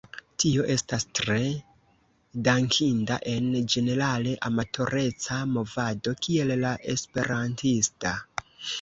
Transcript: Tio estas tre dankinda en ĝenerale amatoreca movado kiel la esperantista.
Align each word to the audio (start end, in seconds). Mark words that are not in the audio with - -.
Tio 0.43 0.63
estas 0.75 1.03
tre 1.19 1.37
dankinda 2.47 3.19
en 3.35 3.53
ĝenerale 3.75 4.35
amatoreca 4.51 5.41
movado 5.55 6.19
kiel 6.27 6.59
la 6.67 6.77
esperantista. 6.99 8.21